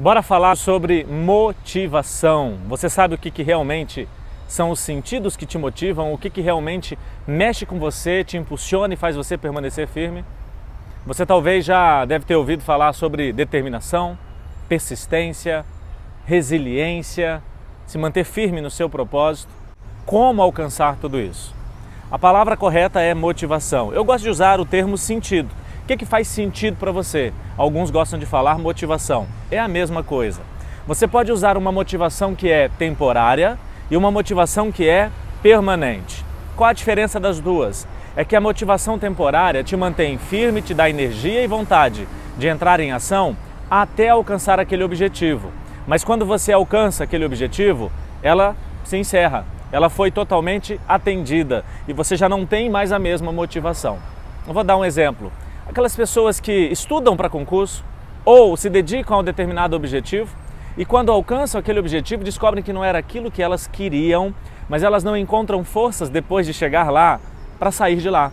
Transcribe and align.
Bora 0.00 0.22
falar 0.22 0.54
sobre 0.54 1.04
motivação. 1.04 2.56
Você 2.68 2.88
sabe 2.88 3.16
o 3.16 3.18
que, 3.18 3.32
que 3.32 3.42
realmente 3.42 4.08
são 4.46 4.70
os 4.70 4.78
sentidos 4.78 5.36
que 5.36 5.44
te 5.44 5.58
motivam, 5.58 6.12
o 6.12 6.16
que, 6.16 6.30
que 6.30 6.40
realmente 6.40 6.96
mexe 7.26 7.66
com 7.66 7.80
você, 7.80 8.22
te 8.22 8.36
impulsiona 8.36 8.94
e 8.94 8.96
faz 8.96 9.16
você 9.16 9.36
permanecer 9.36 9.88
firme? 9.88 10.24
Você 11.04 11.26
talvez 11.26 11.64
já 11.64 12.04
deve 12.04 12.24
ter 12.24 12.36
ouvido 12.36 12.62
falar 12.62 12.92
sobre 12.92 13.32
determinação, 13.32 14.16
persistência, 14.68 15.66
resiliência, 16.24 17.42
se 17.84 17.98
manter 17.98 18.22
firme 18.22 18.60
no 18.60 18.70
seu 18.70 18.88
propósito. 18.88 19.50
Como 20.06 20.40
alcançar 20.40 20.96
tudo 21.00 21.18
isso? 21.18 21.52
A 22.08 22.16
palavra 22.16 22.56
correta 22.56 23.00
é 23.00 23.14
motivação. 23.14 23.92
Eu 23.92 24.04
gosto 24.04 24.22
de 24.22 24.30
usar 24.30 24.60
o 24.60 24.64
termo 24.64 24.96
sentido 24.96 25.50
que, 25.88 25.96
que 25.96 26.04
faz 26.04 26.28
sentido 26.28 26.76
para 26.76 26.92
você? 26.92 27.32
Alguns 27.56 27.90
gostam 27.90 28.18
de 28.18 28.26
falar 28.26 28.58
motivação. 28.58 29.26
É 29.50 29.58
a 29.58 29.66
mesma 29.66 30.02
coisa. 30.02 30.42
Você 30.86 31.08
pode 31.08 31.32
usar 31.32 31.56
uma 31.56 31.72
motivação 31.72 32.34
que 32.34 32.50
é 32.50 32.68
temporária 32.68 33.58
e 33.90 33.96
uma 33.96 34.10
motivação 34.10 34.70
que 34.70 34.86
é 34.86 35.10
permanente. 35.42 36.22
Qual 36.54 36.68
a 36.68 36.74
diferença 36.74 37.18
das 37.18 37.40
duas? 37.40 37.88
É 38.14 38.22
que 38.22 38.36
a 38.36 38.40
motivação 38.40 38.98
temporária 38.98 39.64
te 39.64 39.74
mantém 39.76 40.18
firme, 40.18 40.60
te 40.60 40.74
dá 40.74 40.90
energia 40.90 41.42
e 41.42 41.46
vontade 41.46 42.06
de 42.36 42.46
entrar 42.46 42.80
em 42.80 42.92
ação 42.92 43.34
até 43.70 44.10
alcançar 44.10 44.60
aquele 44.60 44.84
objetivo. 44.84 45.50
Mas 45.86 46.04
quando 46.04 46.26
você 46.26 46.52
alcança 46.52 47.04
aquele 47.04 47.24
objetivo, 47.24 47.90
ela 48.22 48.54
se 48.84 48.98
encerra. 48.98 49.46
Ela 49.72 49.88
foi 49.88 50.10
totalmente 50.10 50.78
atendida 50.86 51.64
e 51.86 51.94
você 51.94 52.14
já 52.14 52.28
não 52.28 52.44
tem 52.44 52.68
mais 52.68 52.92
a 52.92 52.98
mesma 52.98 53.32
motivação. 53.32 53.98
Eu 54.46 54.52
vou 54.52 54.64
dar 54.64 54.76
um 54.76 54.84
exemplo 54.84 55.32
aquelas 55.68 55.94
pessoas 55.94 56.40
que 56.40 56.52
estudam 56.52 57.14
para 57.16 57.28
concurso 57.28 57.84
ou 58.24 58.56
se 58.56 58.70
dedicam 58.70 59.18
a 59.18 59.20
um 59.20 59.24
determinado 59.24 59.76
objetivo 59.76 60.34
e 60.78 60.84
quando 60.84 61.12
alcançam 61.12 61.58
aquele 61.58 61.78
objetivo 61.78 62.24
descobrem 62.24 62.64
que 62.64 62.72
não 62.72 62.82
era 62.82 62.98
aquilo 62.98 63.30
que 63.30 63.42
elas 63.42 63.66
queriam, 63.66 64.34
mas 64.68 64.82
elas 64.82 65.04
não 65.04 65.16
encontram 65.16 65.62
forças 65.64 66.08
depois 66.08 66.46
de 66.46 66.54
chegar 66.54 66.90
lá 66.90 67.20
para 67.58 67.70
sair 67.70 67.96
de 67.96 68.08
lá. 68.08 68.32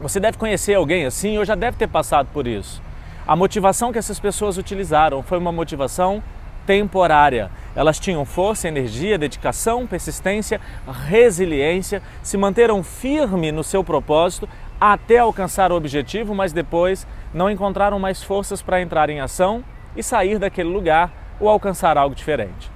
Você 0.00 0.20
deve 0.20 0.38
conhecer 0.38 0.74
alguém 0.74 1.04
assim 1.04 1.38
ou 1.38 1.44
já 1.44 1.54
deve 1.54 1.76
ter 1.76 1.88
passado 1.88 2.28
por 2.32 2.46
isso. 2.46 2.80
A 3.26 3.34
motivação 3.34 3.92
que 3.92 3.98
essas 3.98 4.20
pessoas 4.20 4.56
utilizaram 4.56 5.22
foi 5.22 5.38
uma 5.38 5.52
motivação 5.52 6.22
temporária. 6.66 7.50
Elas 7.74 7.98
tinham 7.98 8.24
força, 8.24 8.68
energia, 8.68 9.18
dedicação, 9.18 9.86
persistência, 9.86 10.60
resiliência, 11.06 12.02
se 12.22 12.36
manteram 12.36 12.82
firmes 12.82 13.52
no 13.52 13.64
seu 13.64 13.82
propósito 13.82 14.48
até 14.80 15.18
alcançar 15.18 15.70
o 15.70 15.76
objetivo, 15.76 16.34
mas 16.34 16.52
depois 16.52 17.06
não 17.34 17.50
encontraram 17.50 17.98
mais 17.98 18.22
forças 18.22 18.62
para 18.62 18.80
entrar 18.80 19.10
em 19.10 19.20
ação 19.20 19.62
e 19.94 20.02
sair 20.02 20.38
daquele 20.38 20.68
lugar 20.68 21.10
ou 21.38 21.48
alcançar 21.48 21.98
algo 21.98 22.14
diferente. 22.14 22.70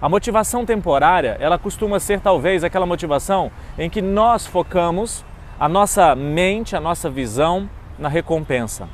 A 0.00 0.08
motivação 0.08 0.66
temporária, 0.66 1.36
ela 1.40 1.58
costuma 1.58 1.98
ser 1.98 2.20
talvez 2.20 2.62
aquela 2.62 2.84
motivação 2.84 3.50
em 3.78 3.88
que 3.88 4.02
nós 4.02 4.46
focamos 4.46 5.24
a 5.58 5.68
nossa 5.68 6.14
mente, 6.14 6.76
a 6.76 6.80
nossa 6.80 7.08
visão 7.08 7.68
na 7.98 8.08
recompensa. 8.08 8.88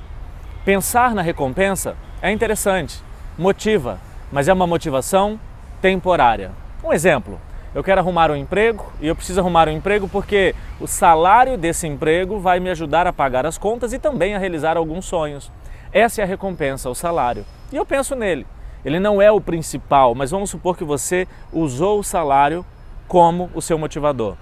Pensar 0.65 1.13
na 1.13 1.23
recompensa 1.23 1.97
é 2.21 2.31
interessante, 2.31 3.03
motiva, 3.37 3.99
mas 4.33 4.49
é 4.49 4.53
uma 4.53 4.67
motivação 4.67 5.39
temporária. 5.81 6.51
Um 6.83 6.93
exemplo, 6.93 7.39
eu 7.75 7.85
quero 7.85 8.01
arrumar 8.01 8.31
um 8.31 8.37
emprego 8.37 8.91
e 9.01 9.07
eu 9.07 9.15
preciso 9.15 9.41
arrumar 9.41 9.69
um 9.69 9.73
emprego 9.73 10.09
porque 10.09 10.55
o 10.81 10.87
salário 10.87 11.57
desse 11.59 11.87
emprego 11.87 12.39
vai 12.39 12.59
me 12.59 12.71
ajudar 12.71 13.07
a 13.07 13.13
pagar 13.13 13.47
as 13.47 13.59
contas 13.59 13.93
e 13.93 13.99
também 13.99 14.35
a 14.35 14.39
realizar 14.39 14.77
alguns 14.77 15.05
sonhos. 15.05 15.53
Essa 15.93 16.23
é 16.23 16.25
a 16.25 16.27
recompensa, 16.27 16.89
o 16.89 16.95
salário. 16.95 17.45
E 17.71 17.77
eu 17.77 17.85
penso 17.85 18.17
nele. 18.17 18.47
Ele 18.85 18.99
não 18.99 19.23
é 19.23 19.31
o 19.31 19.41
principal, 19.41 20.15
mas 20.15 20.31
vamos 20.31 20.51
supor 20.51 20.77
que 20.77 20.85
você 20.85 21.29
usou 21.53 22.01
o 22.01 22.05
salário 22.05 22.65
como 23.07 23.51
o 23.55 23.63
seu 23.63 23.79
motivador. 23.79 24.37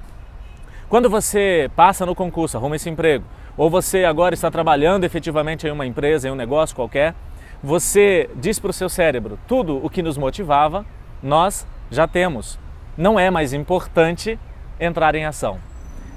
Quando 0.88 1.10
você 1.10 1.70
passa 1.76 2.06
no 2.06 2.14
concurso, 2.14 2.56
arruma 2.56 2.76
esse 2.76 2.88
emprego, 2.88 3.24
ou 3.56 3.68
você 3.68 4.04
agora 4.04 4.34
está 4.34 4.50
trabalhando 4.50 5.04
efetivamente 5.04 5.66
em 5.66 5.70
uma 5.70 5.86
empresa, 5.86 6.26
em 6.26 6.30
um 6.30 6.36
negócio 6.36 6.74
qualquer, 6.74 7.14
você 7.62 8.30
diz 8.36 8.58
para 8.58 8.70
o 8.70 8.72
seu 8.72 8.88
cérebro 8.88 9.38
tudo 9.46 9.84
o 9.84 9.90
que 9.90 10.02
nos 10.02 10.16
motivava, 10.16 10.84
nós 11.22 11.66
já 11.90 12.06
temos 12.06 12.58
não 13.00 13.18
é 13.18 13.30
mais 13.30 13.54
importante 13.54 14.38
entrar 14.78 15.14
em 15.14 15.24
ação. 15.24 15.58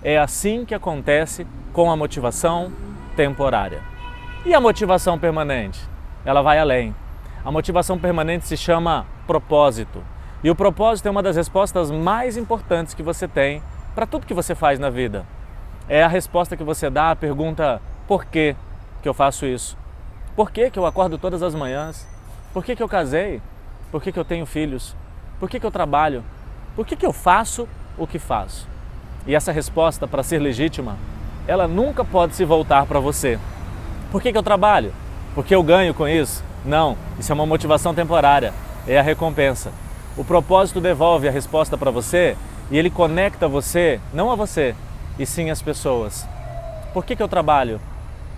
É 0.04 0.18
assim 0.18 0.66
que 0.66 0.76
acontece 0.76 1.48
com 1.72 1.90
a 1.90 1.96
motivação 1.96 2.74
temporária. 3.16 3.82
E 4.46 4.54
a 4.54 4.60
motivação 4.60 5.18
permanente? 5.18 5.80
Ela 6.26 6.42
vai 6.42 6.60
além. 6.60 6.94
A 7.46 7.52
motivação 7.52 7.98
permanente 7.98 8.46
se 8.46 8.58
chama 8.58 9.06
propósito. 9.26 10.04
E 10.44 10.50
o 10.50 10.56
propósito 10.56 11.08
é 11.08 11.12
uma 11.12 11.24
das 11.24 11.38
respostas 11.38 11.90
mais 11.90 12.36
importantes 12.36 12.94
que 12.94 13.02
você 13.02 13.30
tem 13.30 13.64
para 13.96 14.06
tudo 14.06 14.28
que 14.28 14.34
você 14.34 14.54
faz 14.54 14.78
na 14.78 14.90
vida. 14.90 15.26
É 15.88 16.04
a 16.04 16.08
resposta 16.08 16.58
que 16.58 16.64
você 16.64 16.90
dá 16.90 17.12
à 17.12 17.16
pergunta: 17.16 17.82
por 18.08 18.26
que, 18.26 18.58
que 19.02 19.08
eu 19.08 19.14
faço 19.14 19.46
isso? 19.46 19.78
Por 20.36 20.50
que, 20.50 20.72
que 20.72 20.80
eu 20.80 20.86
acordo 20.88 21.20
todas 21.20 21.44
as 21.44 21.54
manhãs? 21.54 22.08
Por 22.52 22.66
que, 22.66 22.76
que 22.76 22.82
eu 22.82 22.90
casei? 22.90 23.40
Por 23.92 24.02
que, 24.02 24.12
que 24.12 24.18
eu 24.18 24.26
tenho 24.26 24.48
filhos? 24.48 24.96
Por 25.40 25.48
que, 25.48 25.60
que 25.60 25.66
eu 25.66 25.70
trabalho? 25.70 26.24
Por 26.76 26.88
que, 26.88 26.96
que 26.96 27.06
eu 27.06 27.14
faço 27.14 27.68
o 28.00 28.08
que 28.08 28.18
faço? 28.18 28.68
E 29.28 29.36
essa 29.36 29.52
resposta, 29.52 30.08
para 30.08 30.24
ser 30.24 30.40
legítima, 30.40 30.98
ela 31.48 31.68
nunca 31.68 32.04
pode 32.04 32.34
se 32.34 32.44
voltar 32.46 32.88
para 32.88 33.00
você. 33.00 33.38
Por 34.12 34.24
que, 34.24 34.32
que 34.32 34.38
eu 34.38 34.42
trabalho? 34.42 34.92
Porque 35.36 35.54
eu 35.54 35.62
ganho 35.62 35.94
com 35.94 36.08
isso? 36.08 36.44
Não, 36.66 36.98
isso 37.20 37.32
é 37.32 37.36
uma 37.36 37.46
motivação 37.46 37.94
temporária, 37.94 38.56
é 38.88 38.98
a 38.98 39.04
recompensa. 39.04 39.72
O 40.18 40.26
propósito 40.26 40.82
devolve 40.82 41.28
a 41.28 41.32
resposta 41.32 41.78
para 41.78 41.92
você 41.92 42.36
e 42.72 42.78
ele 42.78 42.90
conecta 42.90 43.48
você, 43.48 44.00
não 44.12 44.32
a 44.32 44.36
você, 44.36 44.74
e 45.20 45.28
sim 45.28 45.52
as 45.52 45.62
pessoas. 45.62 46.28
Por 46.92 47.06
que, 47.06 47.16
que 47.16 47.22
eu 47.22 47.28
trabalho? 47.28 47.80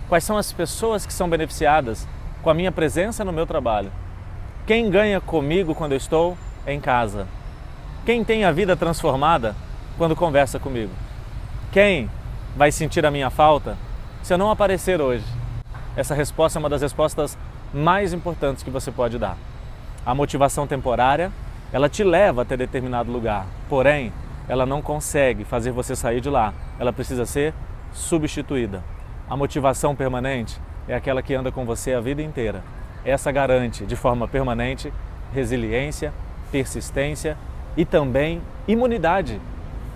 Quais 0.08 0.22
são 0.22 0.36
as 0.36 0.52
pessoas 0.52 1.04
que 1.04 1.12
são 1.12 1.28
beneficiadas 1.28 2.06
com 2.40 2.48
a 2.48 2.54
minha 2.54 2.70
presença 2.70 3.24
no 3.24 3.32
meu 3.32 3.44
trabalho? 3.44 3.90
Quem 4.64 4.88
ganha 4.88 5.20
comigo 5.20 5.74
quando 5.74 5.92
eu 5.92 5.96
estou 5.96 6.38
em 6.64 6.80
casa? 6.80 7.26
Quem 8.04 8.22
tem 8.22 8.44
a 8.44 8.52
vida 8.52 8.76
transformada 8.76 9.56
quando 9.98 10.14
conversa 10.14 10.60
comigo? 10.60 10.92
Quem 11.72 12.08
vai 12.56 12.70
sentir 12.70 13.04
a 13.04 13.10
minha 13.10 13.30
falta 13.30 13.76
se 14.22 14.32
eu 14.32 14.38
não 14.38 14.48
aparecer 14.48 15.00
hoje? 15.00 15.24
Essa 15.96 16.14
resposta 16.14 16.56
é 16.56 16.60
uma 16.60 16.68
das 16.68 16.82
respostas 16.82 17.36
mais 17.74 18.12
importantes 18.12 18.62
que 18.62 18.70
você 18.70 18.92
pode 18.92 19.18
dar. 19.18 19.36
A 20.04 20.14
motivação 20.14 20.68
temporária, 20.68 21.32
ela 21.72 21.88
te 21.88 22.04
leva 22.04 22.42
até 22.42 22.56
determinado 22.56 23.10
lugar, 23.10 23.44
porém, 23.68 24.12
ela 24.48 24.64
não 24.64 24.80
consegue 24.80 25.44
fazer 25.44 25.72
você 25.72 25.96
sair 25.96 26.20
de 26.20 26.30
lá. 26.30 26.54
Ela 26.78 26.92
precisa 26.92 27.26
ser 27.26 27.52
substituída. 27.92 28.84
A 29.28 29.36
motivação 29.36 29.96
permanente 29.96 30.60
é 30.86 30.94
aquela 30.94 31.20
que 31.20 31.34
anda 31.34 31.50
com 31.50 31.64
você 31.64 31.92
a 31.92 32.00
vida 32.00 32.22
inteira. 32.22 32.62
Essa 33.04 33.32
garante 33.32 33.84
de 33.84 33.96
forma 33.96 34.28
permanente 34.28 34.92
resiliência, 35.34 36.12
persistência 36.52 37.36
e 37.76 37.84
também 37.84 38.40
imunidade. 38.68 39.40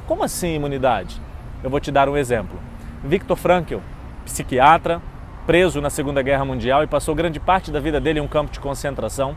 Como 0.05 0.25
assim 0.25 0.57
imunidade? 0.57 1.23
Eu 1.63 1.71
vou 1.71 1.79
te 1.79 1.93
dar 1.93 2.09
um 2.09 2.17
exemplo. 2.17 2.59
Viktor 3.05 3.37
Frankl, 3.37 3.79
psiquiatra, 4.25 5.01
preso 5.47 5.81
na 5.81 5.91
Segunda 5.91 6.23
Guerra 6.23 6.45
Mundial 6.45 6.83
e 6.83 6.89
passou 6.89 7.15
grande 7.15 7.39
parte 7.39 7.71
da 7.71 7.79
vida 7.79 8.01
dele 8.01 8.19
em 8.19 8.23
um 8.23 8.29
campo 8.29 8.51
de 8.51 8.59
concentração. 8.59 9.37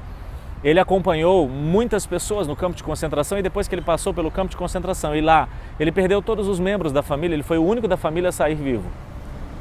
Ele 0.63 0.79
acompanhou 0.79 1.47
muitas 1.47 2.07
pessoas 2.07 2.47
no 2.47 2.55
campo 2.55 2.75
de 2.75 2.83
concentração 2.83 3.37
e 3.37 3.43
depois 3.43 3.67
que 3.67 3.75
ele 3.75 3.81
passou 3.83 4.11
pelo 4.11 4.31
campo 4.31 4.49
de 4.49 4.57
concentração 4.57 5.15
e 5.15 5.21
lá 5.21 5.47
ele 5.79 5.91
perdeu 5.91 6.19
todos 6.19 6.47
os 6.47 6.59
membros 6.59 6.91
da 6.91 7.03
família, 7.03 7.35
ele 7.35 7.43
foi 7.43 7.59
o 7.59 7.63
único 7.63 7.87
da 7.87 7.95
família 7.95 8.29
a 8.29 8.31
sair 8.31 8.55
vivo. 8.55 8.89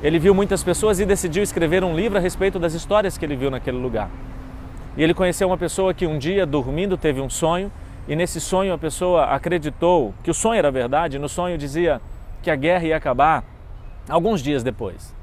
Ele 0.03 0.19
viu 0.19 0.35
muitas 0.35 0.65
pessoas 0.65 0.99
e 0.99 1.07
decidiu 1.07 1.43
escrever 1.43 1.85
um 1.85 1.95
livro 1.95 2.19
a 2.19 2.21
respeito 2.21 2.59
das 2.59 2.75
histórias 2.75 3.17
que 3.17 3.25
ele 3.25 3.37
viu 3.37 3.51
naquele 3.51 3.79
lugar. 3.79 4.11
E 4.97 5.03
ele 5.03 5.15
conheceu 5.15 5.47
uma 5.47 5.57
pessoa 5.57 5.95
que 5.95 6.07
um 6.07 6.19
dia, 6.19 6.45
dormindo, 6.45 6.99
teve 6.99 7.21
um 7.21 7.31
sonho 7.31 7.71
e 8.09 8.17
nesse 8.17 8.41
sonho 8.41 8.75
a 8.75 8.79
pessoa 8.79 9.27
acreditou 9.27 10.13
que 10.25 10.31
o 10.31 10.35
sonho 10.35 10.59
era 10.59 10.73
verdade, 10.73 11.21
no 11.21 11.29
sonho 11.29 11.57
dizia 11.57 12.01
que 12.43 12.51
a 12.51 12.57
guerra 12.57 12.85
ia 12.85 12.97
acabar 12.97 13.45
alguns 14.09 14.43
dias 14.43 14.65
depois. 14.65 15.15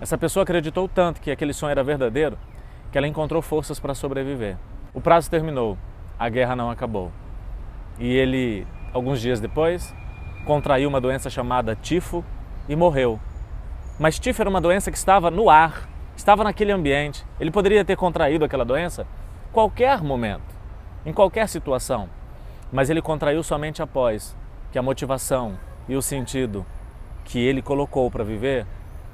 Essa 0.00 0.18
pessoa 0.18 0.42
acreditou 0.42 0.88
tanto 0.88 1.20
que 1.20 1.30
aquele 1.30 1.52
sonho 1.52 1.70
era 1.70 1.84
verdadeiro 1.84 2.36
que 2.90 2.98
ela 2.98 3.06
encontrou 3.06 3.40
forças 3.40 3.78
para 3.78 3.94
sobreviver. 3.94 4.56
O 4.92 5.00
prazo 5.00 5.30
terminou, 5.30 5.78
a 6.18 6.28
guerra 6.28 6.56
não 6.56 6.70
acabou. 6.70 7.12
E 8.00 8.16
ele, 8.16 8.66
alguns 8.92 9.20
dias 9.20 9.38
depois, 9.38 9.94
contraiu 10.44 10.88
uma 10.88 11.00
doença 11.00 11.30
chamada 11.30 11.76
tifo 11.76 12.24
e 12.68 12.74
morreu. 12.74 13.20
Mas 13.98 14.18
tifo 14.18 14.40
era 14.40 14.48
uma 14.48 14.60
doença 14.60 14.92
que 14.92 14.96
estava 14.96 15.28
no 15.28 15.50
ar, 15.50 15.88
estava 16.16 16.44
naquele 16.44 16.70
ambiente. 16.70 17.26
Ele 17.40 17.50
poderia 17.50 17.84
ter 17.84 17.96
contraído 17.96 18.44
aquela 18.44 18.64
doença 18.64 19.06
qualquer 19.52 20.00
momento 20.02 20.56
em 21.04 21.12
qualquer 21.12 21.48
situação, 21.48 22.08
mas 22.72 22.90
ele 22.90 23.02
contraiu 23.02 23.42
somente 23.42 23.82
após 23.82 24.36
que 24.70 24.78
a 24.78 24.82
motivação 24.82 25.58
e 25.88 25.96
o 25.96 26.02
sentido 26.02 26.64
que 27.24 27.40
ele 27.40 27.60
colocou 27.60 28.08
para 28.10 28.22
viver 28.22 28.66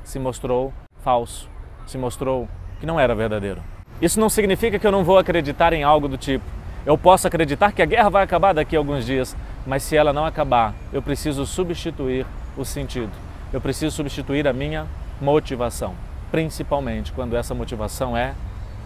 se 0.02 0.18
mostrou 0.18 0.72
falso, 1.02 1.48
se 1.86 1.96
mostrou 1.96 2.46
que 2.78 2.84
não 2.84 3.00
era 3.00 3.14
verdadeiro. 3.14 3.62
Isso 4.02 4.20
não 4.20 4.28
significa 4.28 4.78
que 4.78 4.86
eu 4.86 4.92
não 4.92 5.04
vou 5.04 5.16
acreditar 5.16 5.72
em 5.72 5.82
algo 5.82 6.08
do 6.08 6.18
tipo. 6.18 6.44
Eu 6.84 6.98
posso 6.98 7.26
acreditar 7.26 7.72
que 7.72 7.80
a 7.80 7.86
guerra 7.86 8.10
vai 8.10 8.22
acabar 8.22 8.52
daqui 8.52 8.76
a 8.76 8.78
alguns 8.78 9.06
dias, 9.06 9.34
mas 9.66 9.82
se 9.82 9.96
ela 9.96 10.12
não 10.12 10.26
acabar, 10.26 10.74
eu 10.92 11.00
preciso 11.00 11.46
substituir 11.46 12.26
o 12.56 12.64
sentido. 12.64 13.23
Eu 13.54 13.60
preciso 13.60 13.94
substituir 13.94 14.48
a 14.48 14.52
minha 14.52 14.84
motivação, 15.20 15.94
principalmente 16.32 17.12
quando 17.12 17.36
essa 17.36 17.54
motivação 17.54 18.16
é 18.16 18.34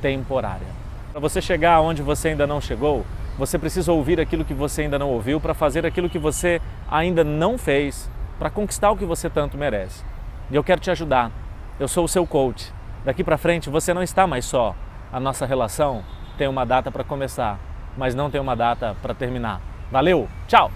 temporária. 0.03 0.67
Para 1.11 1.23
você 1.23 1.41
chegar 1.41 1.81
onde 1.81 2.03
você 2.03 2.29
ainda 2.29 2.47
não 2.47 2.61
chegou, 2.61 3.07
você 3.39 3.59
precisa 3.59 3.91
ouvir 3.91 4.21
aquilo 4.21 4.45
que 4.45 4.53
você 4.53 4.83
ainda 4.83 4.99
não 4.99 5.09
ouviu 5.09 5.41
para 5.41 5.55
fazer 5.55 5.87
aquilo 5.87 6.11
que 6.11 6.19
você 6.19 6.61
ainda 6.87 7.25
não 7.25 7.57
fez 7.57 8.11
para 8.39 8.51
conquistar 8.51 8.91
o 8.91 8.97
que 8.99 9.07
você 9.07 9.31
tanto 9.31 9.57
merece. 9.57 10.05
E 10.51 10.57
eu 10.57 10.63
quero 10.63 10.83
te 10.83 10.91
ajudar. 10.91 11.33
Eu 11.81 11.89
sou 11.89 12.05
o 12.05 12.09
seu 12.09 12.27
coach. 12.27 12.71
Daqui 13.07 13.25
para 13.25 13.39
frente 13.39 13.71
você 13.71 13.95
não 13.95 14.03
está 14.03 14.27
mais 14.27 14.45
só. 14.45 14.77
A 15.11 15.19
nossa 15.19 15.47
relação 15.47 16.05
tem 16.37 16.47
uma 16.47 16.67
data 16.67 16.91
para 16.91 17.03
começar, 17.03 17.59
mas 17.97 18.15
não 18.15 18.31
tem 18.31 18.39
uma 18.39 18.55
data 18.55 18.95
para 19.01 19.15
terminar. 19.15 19.63
Valeu, 19.91 20.29
tchau! 20.47 20.71